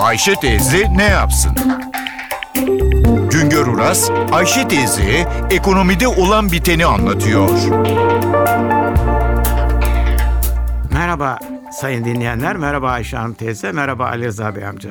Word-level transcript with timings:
Ayşe 0.00 0.34
teyze 0.34 0.86
ne 0.96 1.04
yapsın? 1.04 1.52
Güngör 3.30 3.66
Uras, 3.66 4.10
Ayşe 4.32 4.68
teyze 4.68 5.28
ekonomide 5.50 6.08
olan 6.08 6.52
biteni 6.52 6.86
anlatıyor. 6.86 7.48
Merhaba 10.92 11.38
sayın 11.72 12.04
dinleyenler, 12.04 12.56
merhaba 12.56 12.90
Ayşe 12.90 13.16
Hanım 13.16 13.34
teyze, 13.34 13.72
merhaba 13.72 14.06
Ali 14.06 14.26
Rıza 14.26 14.56
Bey 14.56 14.66
amca. 14.66 14.90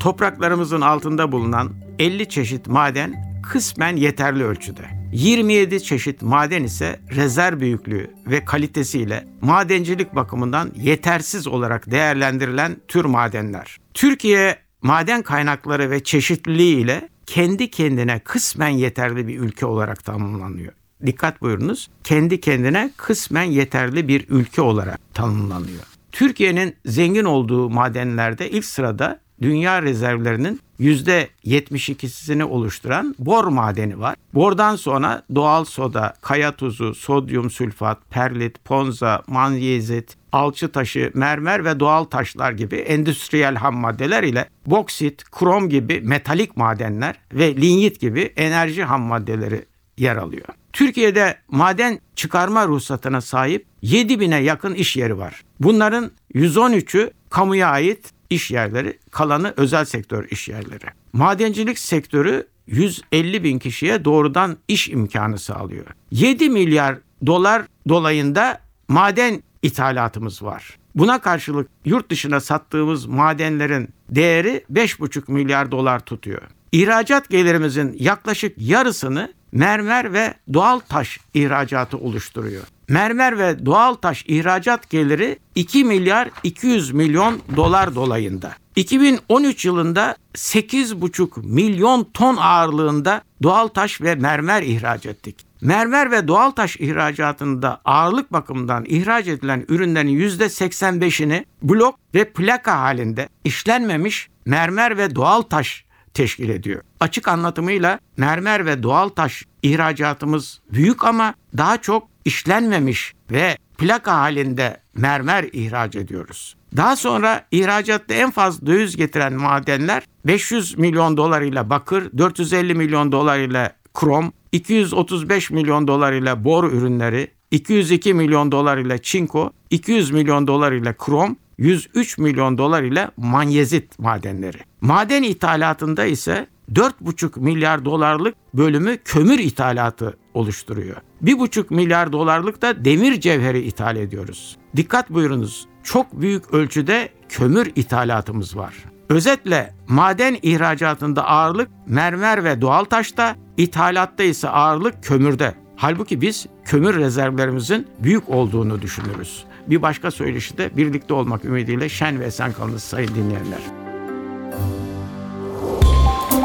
Topraklarımızın 0.00 0.80
altında 0.80 1.32
bulunan 1.32 1.72
50 1.98 2.28
çeşit 2.28 2.66
maden 2.66 3.40
kısmen 3.42 3.96
yeterli 3.96 4.44
ölçüde. 4.44 5.03
27 5.14 5.82
çeşit 5.82 6.22
maden 6.22 6.62
ise 6.62 7.00
rezerv 7.16 7.60
büyüklüğü 7.60 8.10
ve 8.26 8.44
kalitesiyle 8.44 9.24
madencilik 9.40 10.14
bakımından 10.14 10.70
yetersiz 10.76 11.46
olarak 11.46 11.90
değerlendirilen 11.90 12.76
tür 12.88 13.04
madenler. 13.04 13.78
Türkiye 13.94 14.56
maden 14.82 15.22
kaynakları 15.22 15.90
ve 15.90 16.02
çeşitliliği 16.02 16.76
ile 16.76 17.08
kendi 17.26 17.70
kendine 17.70 18.18
kısmen 18.18 18.68
yeterli 18.68 19.28
bir 19.28 19.38
ülke 19.38 19.66
olarak 19.66 20.04
tanımlanıyor. 20.04 20.72
Dikkat 21.06 21.42
buyurunuz. 21.42 21.90
Kendi 22.04 22.40
kendine 22.40 22.90
kısmen 22.96 23.44
yeterli 23.44 24.08
bir 24.08 24.26
ülke 24.28 24.62
olarak 24.62 25.14
tanımlanıyor. 25.14 25.82
Türkiye'nin 26.12 26.76
zengin 26.86 27.24
olduğu 27.24 27.70
madenlerde 27.70 28.50
ilk 28.50 28.64
sırada 28.64 29.20
dünya 29.44 29.82
rezervlerinin 29.82 30.60
%72'sini 30.80 32.44
oluşturan 32.44 33.14
bor 33.18 33.44
madeni 33.44 34.00
var. 34.00 34.16
Bordan 34.34 34.76
sonra 34.76 35.22
doğal 35.34 35.64
soda, 35.64 36.14
kaya 36.22 36.56
tuzu, 36.56 36.94
sodyum 36.94 37.50
sülfat, 37.50 37.98
perlit, 38.10 38.64
ponza, 38.64 39.22
manyezit, 39.26 40.16
alçı 40.32 40.72
taşı, 40.72 41.10
mermer 41.14 41.64
ve 41.64 41.80
doğal 41.80 42.04
taşlar 42.04 42.52
gibi 42.52 42.76
endüstriyel 42.76 43.54
ham 43.54 43.76
maddeler 43.76 44.22
ile 44.22 44.48
boksit, 44.66 45.24
krom 45.30 45.68
gibi 45.68 46.00
metalik 46.00 46.56
madenler 46.56 47.14
ve 47.32 47.56
linyit 47.56 48.00
gibi 48.00 48.32
enerji 48.36 48.84
ham 48.84 49.02
maddeleri 49.02 49.64
yer 49.98 50.16
alıyor. 50.16 50.46
Türkiye'de 50.72 51.38
maden 51.48 52.00
çıkarma 52.16 52.66
ruhsatına 52.66 53.20
sahip 53.20 53.66
7000'e 53.82 54.42
yakın 54.42 54.74
iş 54.74 54.96
yeri 54.96 55.18
var. 55.18 55.42
Bunların 55.60 56.10
113'ü 56.34 57.10
kamuya 57.30 57.68
ait 57.68 58.13
iş 58.34 58.50
yerleri, 58.50 58.98
kalanı 59.10 59.54
özel 59.56 59.84
sektör 59.84 60.28
iş 60.30 60.48
yerleri. 60.48 60.86
Madencilik 61.12 61.78
sektörü 61.78 62.46
150 62.66 63.44
bin 63.44 63.58
kişiye 63.58 64.04
doğrudan 64.04 64.56
iş 64.68 64.88
imkanı 64.88 65.38
sağlıyor. 65.38 65.86
7 66.10 66.50
milyar 66.50 66.98
dolar 67.26 67.62
dolayında 67.88 68.60
maden 68.88 69.42
ithalatımız 69.62 70.42
var. 70.42 70.78
Buna 70.94 71.20
karşılık 71.20 71.68
yurt 71.84 72.10
dışına 72.10 72.40
sattığımız 72.40 73.06
madenlerin 73.06 73.88
değeri 74.08 74.64
5,5 74.72 75.32
milyar 75.32 75.70
dolar 75.70 76.00
tutuyor. 76.00 76.42
İhracat 76.72 77.28
gelirimizin 77.28 77.96
yaklaşık 77.98 78.54
yarısını 78.58 79.32
mermer 79.54 80.12
ve 80.12 80.34
doğal 80.52 80.78
taş 80.78 81.20
ihracatı 81.34 81.98
oluşturuyor. 81.98 82.62
Mermer 82.88 83.38
ve 83.38 83.66
doğal 83.66 83.94
taş 83.94 84.24
ihracat 84.28 84.90
geliri 84.90 85.38
2 85.54 85.84
milyar 85.84 86.30
200 86.42 86.90
milyon 86.92 87.40
dolar 87.56 87.94
dolayında. 87.94 88.52
2013 88.76 89.64
yılında 89.64 90.16
8,5 90.34 91.46
milyon 91.46 92.04
ton 92.14 92.36
ağırlığında 92.36 93.22
doğal 93.42 93.68
taş 93.68 94.00
ve 94.00 94.14
mermer 94.14 94.62
ihraç 94.62 95.06
ettik. 95.06 95.36
Mermer 95.60 96.10
ve 96.10 96.28
doğal 96.28 96.50
taş 96.50 96.76
ihracatında 96.76 97.80
ağırlık 97.84 98.32
bakımından 98.32 98.84
ihraç 98.88 99.28
edilen 99.28 99.64
ürünlerin 99.68 100.20
%85'ini 100.20 101.44
blok 101.62 101.98
ve 102.14 102.24
plaka 102.24 102.78
halinde 102.80 103.28
işlenmemiş 103.44 104.28
mermer 104.46 104.98
ve 104.98 105.14
doğal 105.14 105.42
taş 105.42 105.84
teşkil 106.14 106.48
ediyor. 106.48 106.82
Açık 107.00 107.28
anlatımıyla 107.28 107.98
mermer 108.16 108.66
ve 108.66 108.82
doğal 108.82 109.08
taş 109.08 109.44
ihracatımız 109.62 110.60
büyük 110.72 111.04
ama 111.04 111.34
daha 111.56 111.78
çok 111.78 112.08
işlenmemiş 112.24 113.14
ve 113.30 113.56
plaka 113.78 114.16
halinde 114.16 114.80
mermer 114.94 115.44
ihraç 115.52 115.96
ediyoruz. 115.96 116.56
Daha 116.76 116.96
sonra 116.96 117.46
ihracatta 117.50 118.14
en 118.14 118.30
fazla 118.30 118.66
döviz 118.66 118.96
getiren 118.96 119.32
madenler 119.32 120.02
500 120.26 120.78
milyon 120.78 121.16
dolar 121.16 121.42
ile 121.42 121.70
bakır, 121.70 122.18
450 122.18 122.74
milyon 122.74 123.12
dolar 123.12 123.38
ile 123.38 123.72
krom, 123.94 124.32
235 124.52 125.50
milyon 125.50 125.88
dolar 125.88 126.12
ile 126.12 126.44
bor 126.44 126.72
ürünleri, 126.72 127.30
202 127.50 128.14
milyon 128.14 128.52
dolar 128.52 128.78
ile 128.78 129.02
çinko, 129.02 129.52
200 129.70 130.10
milyon 130.10 130.46
dolar 130.46 130.72
ile 130.72 130.94
krom, 130.98 131.36
103 131.58 132.18
milyon 132.18 132.58
dolar 132.58 132.82
ile 132.82 133.10
manyezit 133.16 133.98
madenleri. 133.98 134.58
Maden 134.80 135.22
ithalatında 135.22 136.04
ise 136.04 136.46
4,5 136.72 137.40
milyar 137.40 137.84
dolarlık 137.84 138.34
bölümü 138.54 138.98
kömür 139.04 139.38
ithalatı 139.38 140.16
oluşturuyor. 140.34 140.96
1,5 141.22 141.74
milyar 141.74 142.12
dolarlık 142.12 142.62
da 142.62 142.84
demir 142.84 143.20
cevheri 143.20 143.60
ithal 143.60 143.96
ediyoruz. 143.96 144.56
Dikkat 144.76 145.10
buyurunuz. 145.10 145.66
Çok 145.82 146.20
büyük 146.20 146.54
ölçüde 146.54 147.08
kömür 147.28 147.72
ithalatımız 147.76 148.56
var. 148.56 148.74
Özetle 149.08 149.74
maden 149.88 150.36
ihracatında 150.42 151.26
ağırlık 151.26 151.68
mermer 151.86 152.44
ve 152.44 152.60
doğal 152.60 152.84
taşta, 152.84 153.36
ithalatta 153.56 154.22
ise 154.22 154.48
ağırlık 154.48 155.04
kömürde. 155.04 155.54
Halbuki 155.84 156.20
biz 156.20 156.46
kömür 156.64 156.98
rezervlerimizin 156.98 157.88
büyük 157.98 158.28
olduğunu 158.28 158.82
düşünürüz. 158.82 159.44
Bir 159.66 159.82
başka 159.82 160.10
söyleşi 160.10 160.58
de 160.58 160.76
birlikte 160.76 161.14
olmak 161.14 161.44
ümidiyle 161.44 161.88
şen 161.88 162.20
ve 162.20 162.24
esen 162.24 162.52
kalınız 162.52 162.82
sayın 162.82 163.08
dinleyenler. 163.08 163.58